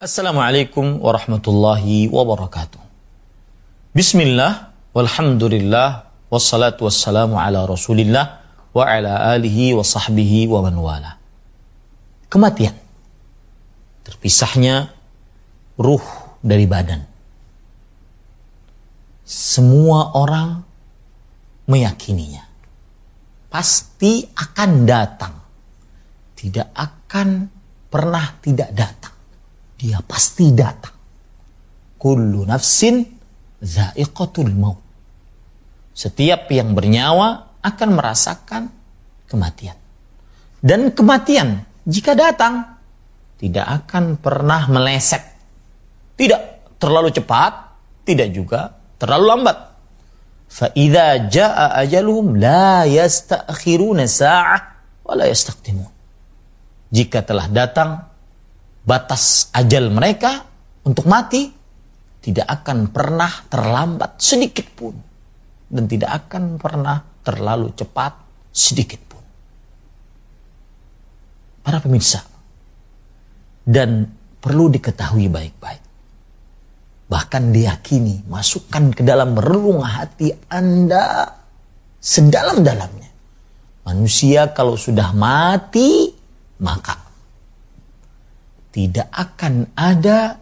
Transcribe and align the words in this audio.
Assalamualaikum 0.00 0.96
warahmatullahi 1.04 2.08
wabarakatuh. 2.08 2.80
Bismillah, 3.92 4.72
walhamdulillah, 4.96 6.08
wassalatu 6.32 6.88
wassalamu 6.88 7.36
ala 7.36 7.68
rasulillah, 7.68 8.40
wa 8.72 8.80
ala 8.80 9.36
alihi 9.36 9.76
wa 9.76 9.84
sahbihi 9.84 10.48
wa 10.48 10.64
man 10.64 10.80
wala. 10.80 11.20
Kematian. 12.32 12.72
Terpisahnya 14.00 14.88
ruh 15.76 16.06
dari 16.40 16.64
badan. 16.64 17.04
Semua 19.28 20.16
orang 20.16 20.64
meyakininya. 21.68 22.48
Pasti 23.52 24.24
akan 24.24 24.70
datang. 24.88 25.34
Tidak 26.40 26.72
akan 26.72 27.28
pernah 27.92 28.40
tidak 28.40 28.72
datang 28.72 29.19
dia 29.80 30.04
pasti 30.04 30.52
datang. 30.52 30.92
Kullu 31.96 32.44
nafsin 32.44 33.00
za'iqatul 33.64 34.52
maut. 34.52 34.76
Setiap 35.96 36.52
yang 36.52 36.76
bernyawa 36.76 37.56
akan 37.64 37.88
merasakan 37.96 38.62
kematian. 39.24 39.76
Dan 40.60 40.92
kematian 40.92 41.64
jika 41.88 42.12
datang 42.12 42.76
tidak 43.40 43.64
akan 43.84 44.20
pernah 44.20 44.68
meleset. 44.68 45.24
Tidak 46.20 46.76
terlalu 46.76 47.08
cepat, 47.08 47.52
tidak 48.04 48.28
juga 48.36 48.76
terlalu 49.00 49.24
lambat. 49.24 49.58
Fa'idha 50.50 51.30
ja'a 51.32 51.80
ajaluhum 51.80 52.36
la 52.36 52.84
yasta'khiruna 52.84 54.04
sa'ah 54.04 54.60
wa 55.08 55.12
la 55.16 55.24
yastaqdimun. 55.24 55.88
Jika 56.92 57.24
telah 57.24 57.48
datang 57.48 58.09
batas 58.90 59.54
ajal 59.54 59.94
mereka 59.94 60.42
untuk 60.82 61.06
mati 61.06 61.46
tidak 62.18 62.50
akan 62.50 62.90
pernah 62.90 63.30
terlambat 63.46 64.18
sedikit 64.18 64.66
pun 64.74 64.94
dan 65.70 65.86
tidak 65.86 66.26
akan 66.26 66.58
pernah 66.58 66.98
terlalu 67.22 67.70
cepat 67.78 68.12
sedikit 68.50 68.98
pun. 69.06 69.22
Para 71.62 71.78
pemirsa, 71.78 72.26
dan 73.62 74.10
perlu 74.42 74.66
diketahui 74.72 75.30
baik-baik. 75.30 75.82
Bahkan 77.06 77.42
diyakini, 77.54 78.26
masukkan 78.26 78.90
ke 78.90 79.02
dalam 79.06 79.38
relung 79.38 79.82
hati 79.82 80.34
Anda 80.50 81.30
sedalam-dalamnya. 81.98 83.10
Manusia 83.86 84.50
kalau 84.54 84.74
sudah 84.78 85.10
mati, 85.14 86.10
maka 86.62 86.99
tidak 88.70 89.10
akan 89.10 89.70
ada 89.74 90.38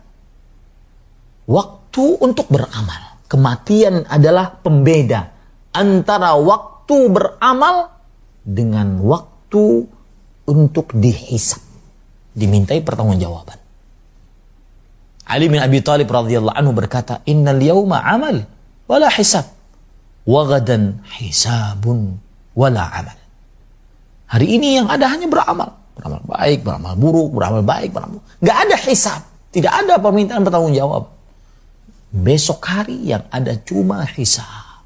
waktu 1.49 2.05
untuk 2.21 2.49
beramal. 2.53 3.21
Kematian 3.29 4.09
adalah 4.09 4.57
pembeda 4.61 5.29
antara 5.73 6.37
waktu 6.37 7.13
beramal 7.13 7.93
dengan 8.41 9.05
waktu 9.05 9.85
untuk 10.49 10.97
dihisap. 10.97 11.61
Dimintai 12.33 12.81
pertanggungjawaban. 12.81 13.59
Ali 15.29 15.53
bin 15.53 15.61
Abi 15.61 15.85
Thalib 15.85 16.09
radhiyallahu 16.09 16.57
anhu 16.57 16.73
berkata, 16.73 17.21
"Innal 17.29 17.61
yawma 17.61 18.01
amal 18.01 18.49
wala 18.89 19.13
hisab, 19.13 19.45
wa 20.25 20.41
hisabun 21.21 22.17
wala 22.57 22.85
amal." 22.89 23.19
Hari 24.29 24.57
ini 24.57 24.81
yang 24.81 24.89
ada 24.89 25.09
hanya 25.13 25.29
beramal 25.29 25.77
beramal 25.99 26.23
baik, 26.25 26.63
beramal 26.63 26.95
buruk, 26.95 27.31
beramal 27.35 27.63
baik, 27.67 27.91
beramal 27.91 28.23
nggak 28.39 28.59
ada 28.65 28.77
hisab, 28.87 29.21
tidak 29.51 29.73
ada 29.75 29.99
permintaan 29.99 30.47
bertanggung 30.47 30.75
jawab. 30.79 31.05
Besok 32.09 32.65
hari 32.65 33.13
yang 33.13 33.27
ada 33.29 33.53
cuma 33.69 34.01
hisab. 34.09 34.81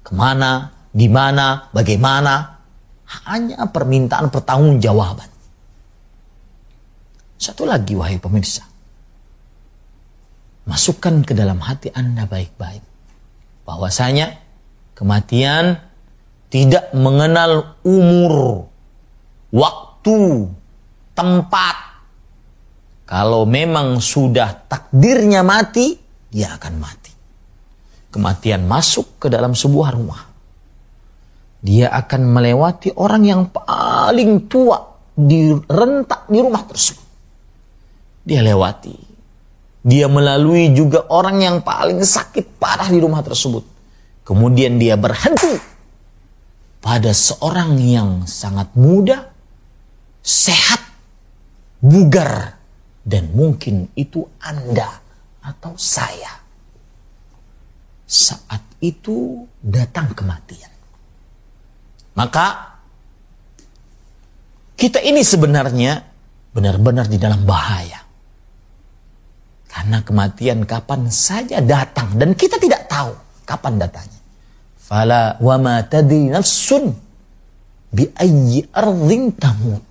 Ke 0.00 0.14
mana, 0.16 0.72
di 0.88 1.04
mana, 1.10 1.68
bagaimana, 1.74 2.56
hanya 3.28 3.68
permintaan 3.68 4.32
pertanggungjawaban. 4.32 5.28
Satu 7.36 7.68
lagi 7.68 7.92
wahai 7.92 8.16
pemirsa. 8.16 8.64
Masukkan 10.64 11.22
ke 11.22 11.36
dalam 11.36 11.60
hati 11.60 11.92
Anda 11.92 12.24
baik-baik. 12.24 12.82
Bahwasanya 13.68 14.40
kematian 14.96 15.78
tidak 16.48 16.90
mengenal 16.96 17.76
umur 17.84 18.66
waktu, 19.50 20.50
tempat. 21.14 21.76
Kalau 23.06 23.46
memang 23.46 24.02
sudah 24.02 24.66
takdirnya 24.66 25.46
mati, 25.46 25.94
dia 26.26 26.58
akan 26.58 26.74
mati. 26.82 27.12
Kematian 28.10 28.66
masuk 28.66 29.22
ke 29.22 29.26
dalam 29.30 29.54
sebuah 29.54 29.94
rumah. 29.94 30.22
Dia 31.62 31.90
akan 31.90 32.22
melewati 32.30 32.94
orang 32.98 33.22
yang 33.26 33.42
paling 33.50 34.46
tua 34.50 34.78
di 35.14 35.54
rentak 35.54 36.26
di 36.30 36.38
rumah 36.38 36.62
tersebut. 36.66 37.06
Dia 38.26 38.42
lewati. 38.42 38.96
Dia 39.86 40.10
melalui 40.10 40.74
juga 40.74 41.06
orang 41.14 41.38
yang 41.46 41.56
paling 41.62 42.02
sakit 42.02 42.58
parah 42.58 42.90
di 42.90 42.98
rumah 42.98 43.22
tersebut. 43.22 43.62
Kemudian 44.26 44.82
dia 44.82 44.98
berhenti 44.98 45.54
pada 46.82 47.14
seorang 47.14 47.78
yang 47.78 48.26
sangat 48.26 48.74
muda 48.74 49.35
sehat, 50.26 50.82
bugar, 51.78 52.58
dan 53.06 53.30
mungkin 53.30 53.86
itu 53.94 54.26
Anda 54.42 54.98
atau 55.38 55.78
saya. 55.78 56.42
Saat 58.02 58.82
itu 58.82 59.46
datang 59.62 60.10
kematian. 60.10 60.70
Maka 62.18 62.74
kita 64.74 64.98
ini 64.98 65.22
sebenarnya 65.22 66.02
benar-benar 66.50 67.06
di 67.06 67.18
dalam 67.22 67.46
bahaya. 67.46 68.02
Karena 69.70 70.00
kematian 70.02 70.64
kapan 70.64 71.06
saja 71.12 71.60
datang 71.60 72.16
dan 72.18 72.32
kita 72.32 72.56
tidak 72.58 72.88
tahu 72.88 73.12
kapan 73.44 73.76
datangnya. 73.76 74.22
Fala 74.80 75.36
wa 75.38 75.56
ma 75.60 75.84
tadri 75.84 76.32
nafsun 76.32 76.96
bi 77.92 78.08
ayyi 78.16 78.64
ardhin 78.72 79.36
tamut 79.36 79.84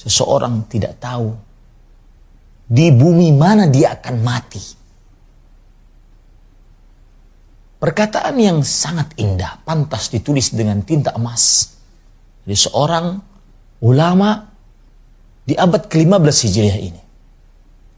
seseorang 0.00 0.64
tidak 0.64 0.96
tahu 0.96 1.36
di 2.64 2.88
bumi 2.88 3.36
mana 3.36 3.68
dia 3.68 3.92
akan 4.00 4.16
mati. 4.24 4.64
Perkataan 7.80 8.36
yang 8.36 8.60
sangat 8.60 9.16
indah, 9.16 9.60
pantas 9.64 10.12
ditulis 10.12 10.52
dengan 10.52 10.84
tinta 10.84 11.16
emas. 11.16 11.76
Dari 12.44 12.56
seorang 12.56 13.16
ulama 13.84 14.44
di 15.44 15.56
abad 15.56 15.88
ke-15 15.88 16.36
Hijriah 16.48 16.78
ini. 16.80 17.02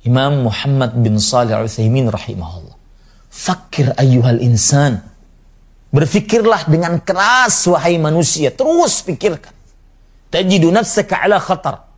Imam 0.02 0.46
Muhammad 0.46 0.98
bin 0.98 1.18
Salih 1.18 1.58
al-Uthaymin 1.58 2.10
rahimahullah. 2.10 2.78
Fakir 3.30 3.94
ayyuhal 3.98 4.42
insan. 4.42 5.02
Berfikirlah 5.92 6.66
dengan 6.66 6.98
keras 7.02 7.66
wahai 7.70 7.98
manusia. 7.98 8.54
Terus 8.54 9.02
pikirkan. 9.02 9.54
Tajidu 10.30 10.70
nafsaka 10.70 11.26
ala 11.26 11.42
khatar 11.42 11.91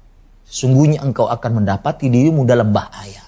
sungguhnya 0.45 1.03
engkau 1.03 1.27
akan 1.27 1.65
mendapati 1.65 2.13
dirimu 2.13 2.47
dalam 2.47 2.71
bahaya. 2.71 3.25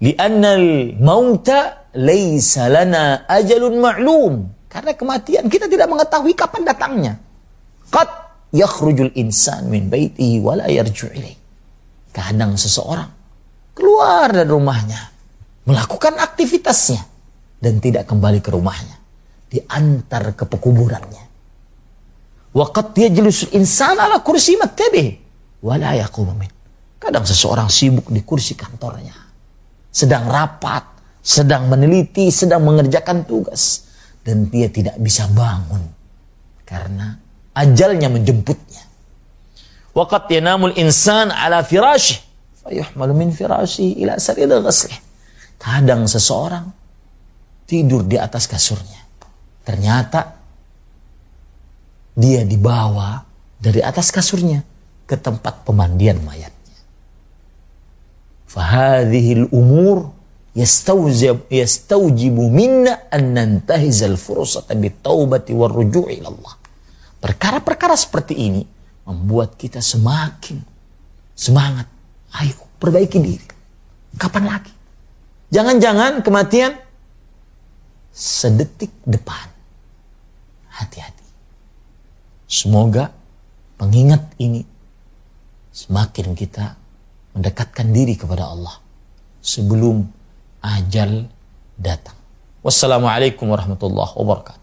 Li'annal 0.00 0.96
mauta 0.96 1.90
laysa 1.92 2.72
lana 2.72 3.28
ajalun 3.28 3.76
ma'lum. 3.76 4.34
Karena 4.70 4.94
kematian 4.94 5.50
kita 5.50 5.66
tidak 5.66 5.90
mengetahui 5.90 6.32
kapan 6.32 6.62
datangnya. 6.62 7.12
Qad 7.90 8.08
yakhrujul 8.54 9.12
insan 9.18 9.66
min 9.66 9.90
baitihi 9.90 10.38
wa 10.40 10.56
la 10.56 10.70
yarju 10.70 11.10
Kadang 12.10 12.54
seseorang 12.54 13.10
keluar 13.74 14.30
dari 14.30 14.48
rumahnya, 14.50 15.00
melakukan 15.66 16.18
aktivitasnya 16.18 17.02
dan 17.58 17.78
tidak 17.82 18.06
kembali 18.06 18.40
ke 18.40 18.50
rumahnya. 18.54 18.96
Diantar 19.50 20.38
ke 20.38 20.46
pekuburannya. 20.46 21.24
Waqad 22.54 22.94
yajlisul 22.94 23.54
insan 23.58 23.98
ala 23.98 24.22
kursi 24.22 24.54
maktabih 24.58 25.29
Kadang 27.00 27.24
seseorang 27.24 27.68
sibuk 27.68 28.08
di 28.08 28.24
kursi 28.24 28.56
kantornya. 28.56 29.16
Sedang 29.92 30.28
rapat, 30.28 30.84
sedang 31.20 31.68
meneliti, 31.68 32.32
sedang 32.32 32.64
mengerjakan 32.64 33.24
tugas. 33.28 33.88
Dan 34.20 34.48
dia 34.52 34.68
tidak 34.68 35.00
bisa 35.00 35.28
bangun. 35.32 35.80
Karena 36.64 37.16
ajalnya 37.56 38.08
menjemputnya. 38.12 38.84
Waqat 39.96 40.30
yanamul 40.30 40.76
insan 40.76 41.32
ala 41.32 41.64
firashi. 41.64 42.20
Fayuhmalu 42.60 43.12
min 43.16 43.28
firashi 43.32 43.96
ila 44.04 44.20
saril 44.20 44.60
ghaslih. 44.60 44.96
Kadang 45.60 46.08
seseorang 46.08 46.68
tidur 47.68 48.04
di 48.06 48.16
atas 48.16 48.48
kasurnya. 48.48 49.00
Ternyata 49.64 50.20
dia 52.16 52.44
dibawa 52.44 53.24
dari 53.60 53.80
atas 53.84 54.12
kasurnya 54.12 54.60
ke 55.10 55.18
tempat 55.18 55.66
pemandian 55.66 56.22
mayatnya. 56.22 56.78
Fahadhihi 58.46 59.42
al-umur 59.42 60.14
yastawjib 60.54 61.50
yastawjibu 61.50 62.46
minna 62.46 63.10
an 63.10 63.34
nantahiz 63.34 64.06
al-fursata 64.06 64.78
bitaubati 64.78 65.50
warruju' 65.50 66.06
ila 66.14 66.30
Allah. 66.30 66.54
Perkara-perkara 67.18 67.98
seperti 67.98 68.38
ini 68.38 68.62
membuat 69.10 69.58
kita 69.58 69.82
semakin 69.82 70.62
semangat. 71.34 71.90
Ayo, 72.38 72.54
perbaiki 72.78 73.18
diri. 73.18 73.46
Kapan 74.14 74.46
lagi? 74.46 74.70
Jangan-jangan 75.50 76.22
kematian 76.22 76.78
sedetik 78.14 78.94
depan. 79.02 79.50
Hati-hati. 80.70 81.26
Semoga 82.46 83.10
pengingat 83.74 84.22
ini 84.38 84.69
semakin 85.70 86.34
kita 86.34 86.74
mendekatkan 87.34 87.94
diri 87.94 88.18
kepada 88.18 88.50
Allah 88.50 88.78
sebelum 89.40 90.04
ajal 90.60 91.30
datang. 91.78 92.16
Wassalamualaikum 92.60 93.48
warahmatullahi 93.48 94.12
wabarakatuh. 94.12 94.59